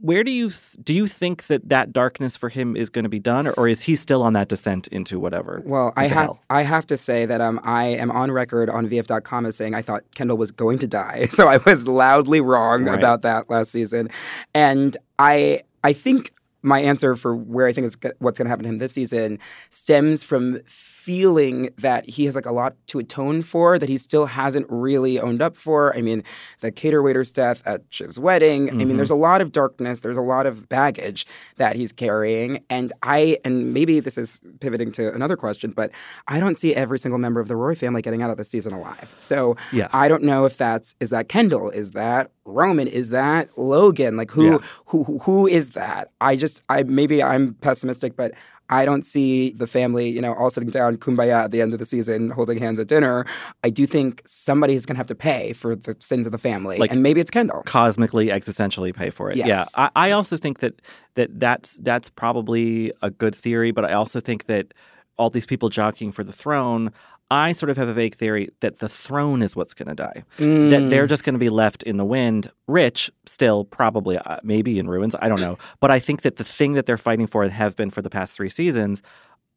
Where 0.00 0.24
do 0.24 0.30
you 0.30 0.50
th- 0.50 0.76
do 0.82 0.92
you 0.92 1.06
think 1.06 1.46
that 1.46 1.68
that 1.68 1.92
darkness 1.92 2.36
for 2.36 2.48
him 2.48 2.76
is 2.76 2.90
going 2.90 3.04
to 3.04 3.08
be 3.08 3.20
done, 3.20 3.46
or, 3.46 3.52
or 3.52 3.68
is 3.68 3.82
he 3.82 3.94
still 3.96 4.22
on 4.22 4.32
that 4.34 4.48
descent 4.48 4.86
into 4.88 5.18
whatever? 5.18 5.62
Well, 5.64 5.92
I 5.96 6.04
into 6.04 6.14
have 6.16 6.24
hell? 6.24 6.38
I 6.50 6.62
have 6.62 6.86
to 6.88 6.96
say 6.96 7.26
that 7.26 7.40
um, 7.40 7.60
I 7.62 7.86
am 7.86 8.10
on 8.10 8.30
record 8.32 8.68
on 8.68 8.88
VF.com 8.88 9.46
as 9.46 9.56
saying 9.56 9.74
I 9.74 9.82
thought 9.82 10.02
Kendall 10.14 10.36
was 10.36 10.50
going 10.50 10.78
to 10.80 10.86
die, 10.86 11.26
so 11.30 11.48
I 11.48 11.58
was 11.58 11.86
loudly 11.88 12.40
wrong 12.40 12.84
Right. 12.84 12.98
about 12.98 13.22
that 13.22 13.48
last 13.48 13.70
season, 13.70 14.10
and 14.54 14.96
I 15.18 15.62
I 15.82 15.92
think 15.92 16.32
my 16.62 16.80
answer 16.80 17.14
for 17.14 17.36
where 17.36 17.66
I 17.66 17.72
think 17.72 17.86
is 17.86 17.96
what's 18.18 18.38
going 18.38 18.46
to 18.46 18.50
happen 18.50 18.64
to 18.64 18.68
him 18.70 18.78
this 18.78 18.92
season 18.92 19.38
stems 19.70 20.22
from 20.22 20.60
feeling 21.04 21.68
that 21.76 22.08
he 22.08 22.24
has 22.24 22.34
like 22.34 22.46
a 22.46 22.52
lot 22.52 22.74
to 22.86 22.98
atone 22.98 23.42
for 23.42 23.78
that 23.78 23.90
he 23.90 23.98
still 23.98 24.24
hasn't 24.24 24.66
really 24.70 25.20
owned 25.20 25.42
up 25.42 25.54
for. 25.54 25.94
I 25.94 26.00
mean, 26.00 26.24
the 26.60 26.70
cater 26.72 27.02
waiter's 27.02 27.30
death 27.30 27.62
at 27.66 27.82
Shiv's 27.90 28.18
wedding. 28.18 28.70
I 28.70 28.72
mean, 28.72 28.88
Mhm. 28.92 28.96
there's 28.96 29.10
a 29.10 29.14
lot 29.14 29.42
of 29.42 29.52
darkness. 29.52 30.00
There's 30.00 30.16
a 30.16 30.22
lot 30.22 30.46
of 30.46 30.66
baggage 30.70 31.26
that 31.58 31.76
he's 31.76 31.92
carrying, 31.92 32.60
and 32.70 32.92
I 33.02 33.36
and 33.44 33.74
maybe 33.74 34.00
this 34.00 34.16
is 34.16 34.40
pivoting 34.60 34.92
to 34.92 35.12
another 35.12 35.36
question, 35.36 35.72
but 35.76 35.90
I 36.26 36.40
don't 36.40 36.56
see 36.56 36.74
every 36.74 36.98
single 36.98 37.18
member 37.18 37.38
of 37.40 37.48
the 37.48 37.56
Roy 37.56 37.74
family 37.74 38.00
getting 38.00 38.22
out 38.22 38.30
of 38.30 38.38
the 38.38 38.44
season 38.44 38.72
alive. 38.72 39.14
So 39.18 39.56
Yeah. 39.72 39.88
I 39.92 40.08
don't 40.08 40.22
know 40.22 40.46
if 40.46 40.56
that's 40.56 40.94
is 41.00 41.10
that 41.10 41.28
Kendall, 41.28 41.68
is 41.68 41.90
that 41.90 42.30
Roman, 42.46 42.88
is 42.88 43.10
that 43.10 43.48
Logan? 43.58 44.16
Like 44.16 44.30
who 44.30 44.44
Yeah. 44.44 44.58
who 44.86 45.04
who- 45.04 45.18
who 45.18 45.46
is 45.46 45.70
that? 45.70 46.08
I 46.20 46.36
just 46.36 46.62
I 46.70 46.82
maybe 46.84 47.22
I'm 47.22 47.54
pessimistic, 47.60 48.16
but 48.16 48.32
I 48.70 48.84
don't 48.86 49.04
see 49.04 49.50
the 49.52 49.66
family, 49.66 50.08
you 50.08 50.20
know, 50.22 50.32
all 50.34 50.48
sitting 50.50 50.70
down 50.70 50.96
kumbaya 50.96 51.44
at 51.44 51.50
the 51.50 51.60
end 51.60 51.72
of 51.74 51.78
the 51.78 51.84
season, 51.84 52.30
holding 52.30 52.58
hands 52.58 52.80
at 52.80 52.86
dinner. 52.88 53.26
I 53.62 53.68
do 53.70 53.86
think 53.86 54.22
somebody's 54.24 54.86
going 54.86 54.94
to 54.94 54.98
have 54.98 55.06
to 55.08 55.14
pay 55.14 55.52
for 55.52 55.76
the 55.76 55.96
sins 56.00 56.26
of 56.26 56.32
the 56.32 56.38
family, 56.38 56.78
Like- 56.78 56.90
and 56.90 57.02
maybe 57.02 57.20
it's 57.20 57.30
Kendall. 57.30 57.62
cosmically 57.66 58.28
existentially 58.28 58.94
pay 58.94 59.10
for 59.10 59.30
it. 59.30 59.36
Yes. 59.36 59.46
Yeah, 59.46 59.64
I, 59.76 59.90
I 60.08 60.10
also 60.12 60.36
think 60.36 60.60
that 60.60 60.80
that 61.14 61.38
that's 61.38 61.76
that's 61.82 62.08
probably 62.08 62.92
a 63.02 63.10
good 63.10 63.34
theory, 63.36 63.70
but 63.70 63.84
I 63.84 63.92
also 63.92 64.18
think 64.20 64.46
that 64.46 64.72
all 65.16 65.30
these 65.30 65.46
people 65.46 65.68
jockeying 65.68 66.10
for 66.12 66.24
the 66.24 66.32
throne. 66.32 66.90
I 67.34 67.52
sort 67.52 67.70
of 67.70 67.76
have 67.76 67.88
a 67.88 67.92
vague 67.92 68.14
theory 68.16 68.48
that 68.60 68.78
the 68.78 68.88
throne 68.88 69.42
is 69.42 69.56
what's 69.56 69.74
going 69.74 69.88
to 69.88 69.94
die. 69.94 70.24
That 70.38 70.44
Mm. 70.44 70.90
they're 70.90 71.06
just 71.08 71.24
going 71.24 71.34
to 71.34 71.38
be 71.40 71.50
left 71.50 71.82
in 71.82 71.96
the 71.96 72.04
wind, 72.04 72.50
rich, 72.68 73.10
still, 73.26 73.64
probably, 73.64 74.16
uh, 74.18 74.38
maybe 74.42 74.78
in 74.78 74.88
ruins. 74.88 75.14
I 75.20 75.28
don't 75.28 75.40
know. 75.40 75.58
But 75.80 75.90
I 75.90 75.98
think 75.98 76.22
that 76.22 76.36
the 76.36 76.44
thing 76.44 76.74
that 76.74 76.86
they're 76.86 76.96
fighting 77.08 77.26
for 77.26 77.42
and 77.42 77.52
have 77.52 77.74
been 77.76 77.90
for 77.90 78.02
the 78.02 78.10
past 78.10 78.36
three 78.36 78.48
seasons, 78.48 79.02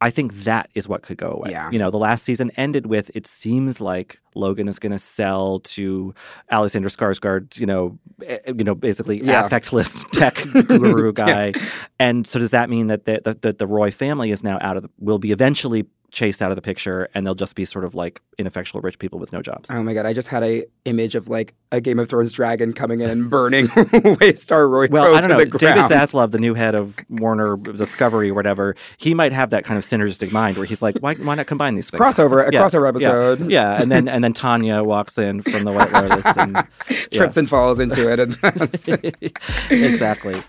I 0.00 0.10
think 0.10 0.32
that 0.44 0.70
is 0.74 0.86
what 0.88 1.02
could 1.02 1.16
go 1.16 1.30
away. 1.30 1.50
Yeah. 1.50 1.70
You 1.72 1.78
know, 1.80 1.90
the 1.90 1.98
last 1.98 2.22
season 2.22 2.52
ended 2.56 2.86
with 2.86 3.10
it 3.16 3.26
seems 3.26 3.80
like 3.80 4.20
Logan 4.36 4.68
is 4.68 4.78
going 4.78 4.92
to 4.92 4.98
sell 4.98 5.58
to 5.74 6.14
Alexander 6.52 6.88
Skarsgård, 6.88 7.58
you 7.58 7.66
know, 7.66 7.98
eh, 8.24 8.38
you 8.56 8.62
know, 8.62 8.76
basically 8.76 9.20
Yeah. 9.20 9.48
affectless 9.48 10.08
tech 10.20 10.34
guru 10.68 11.12
guy. 11.12 11.52
And 11.98 12.26
so 12.28 12.38
does 12.38 12.52
that 12.52 12.70
mean 12.70 12.86
that 12.88 13.06
the, 13.06 13.20
that 13.24 13.42
the, 13.42 13.52
the 13.52 13.66
Roy 13.66 13.90
family 13.90 14.30
is 14.30 14.44
now 14.44 14.58
out 14.60 14.76
of 14.76 14.84
the, 14.84 14.90
will 15.00 15.18
be 15.18 15.32
eventually 15.32 15.84
chased 16.10 16.40
out 16.40 16.50
of 16.50 16.56
the 16.56 16.62
picture 16.62 17.08
and 17.14 17.26
they'll 17.26 17.34
just 17.34 17.54
be 17.54 17.64
sort 17.64 17.84
of 17.84 17.94
like 17.94 18.20
ineffectual 18.38 18.80
rich 18.80 18.98
people 18.98 19.18
with 19.18 19.32
no 19.32 19.42
jobs? 19.42 19.68
Oh 19.70 19.82
my 19.82 19.92
god! 19.94 20.06
I 20.06 20.12
just 20.12 20.28
had 20.28 20.42
a 20.42 20.64
image 20.84 21.14
of 21.14 21.28
like 21.28 21.54
a 21.70 21.80
Game 21.80 21.98
of 21.98 22.08
Thrones 22.08 22.32
dragon 22.32 22.72
coming 22.72 23.00
in 23.02 23.10
and 23.10 23.28
burning 23.28 23.66
Waystar 23.68 24.68
Roy 24.70 24.88
Well, 24.90 25.04
Crow 25.04 25.14
I 25.14 25.20
don't 25.20 25.30
to 25.30 25.44
know. 25.44 25.50
the 25.50 25.58
David. 25.58 25.84
Zaslav, 25.84 26.30
the 26.30 26.38
new 26.38 26.54
head 26.54 26.74
of 26.74 26.96
Warner 27.10 27.56
Discovery 27.58 28.30
or 28.30 28.34
whatever, 28.34 28.74
he 28.96 29.12
might 29.12 29.32
have 29.32 29.50
that 29.50 29.64
kind 29.64 29.76
of 29.76 29.84
synergistic 29.84 30.32
mind 30.32 30.56
where 30.56 30.64
he's 30.66 30.80
like, 30.80 30.96
why, 31.00 31.14
why 31.16 31.34
not 31.34 31.46
combine 31.46 31.74
these 31.74 31.90
things? 31.90 32.00
Crossover- 32.00 32.48
a 32.48 32.50
Yeah, 32.52 32.62
crossover 32.62 32.88
episode. 32.88 33.50
Yeah, 33.50 33.80
and 33.80 33.92
then 33.92 34.08
and 34.08 34.24
then 34.24 34.32
Tanya 34.32 34.82
walks 34.82 35.18
in 35.18 35.42
from 35.42 35.64
the 35.64 35.72
White 35.72 35.92
Lotus 35.92 36.36
and 36.38 36.66
trips 37.12 37.36
and 37.36 37.48
falls 37.48 37.80
into 37.80 38.10
it. 38.10 38.18
And 38.20 38.38
exactly. 39.70 40.40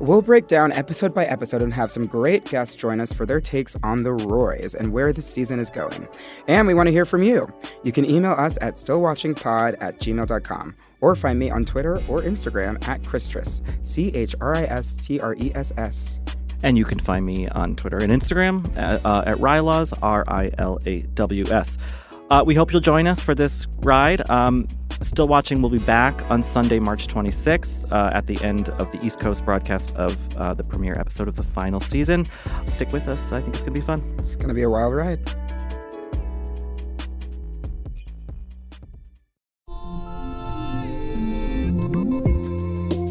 We'll 0.00 0.22
break 0.22 0.46
down 0.46 0.70
episode 0.70 1.12
by 1.12 1.24
episode 1.26 1.60
and 1.60 1.74
have 1.74 1.90
some 1.90 2.06
great 2.06 2.44
guests 2.44 2.76
join 2.76 3.00
us 3.00 3.12
for 3.12 3.26
their 3.26 3.40
takes 3.40 3.74
on 3.82 4.04
the 4.04 4.12
Roys 4.12 4.76
and 4.76 4.92
where 4.92 5.12
the 5.12 5.22
season 5.22 5.58
is 5.58 5.70
going. 5.70 6.06
And 6.46 6.68
we 6.68 6.74
want 6.74 6.86
to 6.86 6.92
hear 6.92 7.04
from 7.04 7.24
you. 7.24 7.52
You 7.82 7.90
can 7.90 8.04
email 8.04 8.32
us 8.32 8.58
at 8.60 8.74
stillwatchingpod 8.74 9.76
at 9.80 9.98
gmail.com 9.98 10.76
or 11.00 11.14
find 11.16 11.36
me 11.36 11.50
on 11.50 11.64
Twitter 11.64 11.96
or 12.06 12.20
Instagram 12.20 12.86
at 12.86 13.02
Christress, 13.02 13.60
C 13.82 14.08
H 14.14 14.36
R 14.40 14.56
I 14.56 14.62
S 14.62 14.94
T 15.04 15.18
R 15.18 15.34
E 15.34 15.50
S 15.56 15.72
S. 15.76 16.20
And 16.62 16.78
you 16.78 16.84
can 16.84 17.00
find 17.00 17.26
me 17.26 17.48
on 17.48 17.74
Twitter 17.74 17.98
and 17.98 18.12
Instagram 18.12 18.76
at, 18.76 19.04
uh, 19.04 19.24
at 19.26 19.38
Rilaws, 19.38 19.98
R 20.00 20.24
I 20.28 20.52
L 20.58 20.78
A 20.86 21.02
W 21.02 21.44
S. 21.46 21.76
Uh, 22.30 22.44
we 22.46 22.54
hope 22.54 22.70
you'll 22.72 22.80
join 22.80 23.08
us 23.08 23.20
for 23.20 23.34
this 23.34 23.66
ride. 23.78 24.28
Um, 24.30 24.68
Still 25.02 25.28
Watching 25.28 25.62
will 25.62 25.70
be 25.70 25.78
back 25.78 26.28
on 26.30 26.42
Sunday, 26.42 26.80
March 26.80 27.06
26th, 27.06 27.90
uh, 27.92 28.10
at 28.12 28.26
the 28.26 28.42
end 28.44 28.68
of 28.70 28.90
the 28.90 29.04
East 29.04 29.20
Coast 29.20 29.44
broadcast 29.44 29.94
of 29.94 30.16
uh, 30.36 30.54
the 30.54 30.64
premiere 30.64 30.98
episode 30.98 31.28
of 31.28 31.36
the 31.36 31.42
final 31.42 31.80
season. 31.80 32.26
Stick 32.66 32.92
with 32.92 33.06
us. 33.06 33.30
I 33.32 33.40
think 33.40 33.54
it's 33.54 33.62
going 33.62 33.74
to 33.74 33.80
be 33.80 33.86
fun. 33.86 34.02
It's 34.18 34.34
going 34.34 34.48
to 34.48 34.54
be 34.54 34.62
a 34.62 34.70
wild 34.70 34.94
ride. 34.94 35.20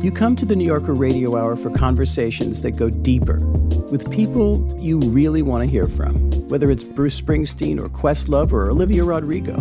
You 0.03 0.11
come 0.11 0.35
to 0.37 0.45
the 0.45 0.55
New 0.55 0.65
Yorker 0.65 0.93
Radio 0.93 1.35
Hour 1.35 1.55
for 1.55 1.69
conversations 1.69 2.61
that 2.61 2.71
go 2.71 2.89
deeper 2.89 3.39
with 3.89 4.09
people 4.11 4.77
you 4.79 4.99
really 4.99 5.41
want 5.41 5.65
to 5.65 5.69
hear 5.69 5.87
from, 5.87 6.15
whether 6.49 6.69
it's 6.71 6.83
Bruce 6.83 7.19
Springsteen 7.19 7.77
or 7.77 7.89
Questlove 7.89 8.53
or 8.53 8.69
Olivia 8.69 9.03
Rodrigo, 9.03 9.59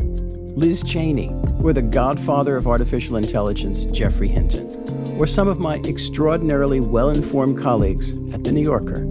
Liz 0.57 0.83
Cheney, 0.83 1.31
or 1.63 1.75
the 1.75 1.83
godfather 1.83 2.57
of 2.57 2.67
artificial 2.67 3.17
intelligence, 3.17 3.85
Geoffrey 3.85 4.29
Hinton, 4.29 4.67
or 5.19 5.27
some 5.27 5.49
of 5.49 5.59
my 5.59 5.77
extraordinarily 5.85 6.81
well 6.81 7.11
informed 7.11 7.61
colleagues 7.61 8.13
at 8.33 8.43
The 8.43 8.53
New 8.53 8.63
Yorker. 8.63 9.07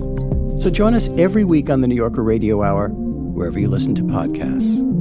So 0.60 0.72
join 0.72 0.96
us 0.96 1.08
every 1.20 1.44
week 1.44 1.70
on 1.70 1.82
the 1.82 1.88
New 1.88 1.96
Yorker 1.96 2.24
Radio 2.24 2.64
Hour, 2.64 2.90
wherever 2.90 3.60
you 3.60 3.68
listen 3.68 3.94
to 3.94 4.02
podcasts. 4.02 4.95